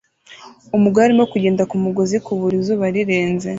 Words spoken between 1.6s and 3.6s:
kumugozi kubura izuba rirenze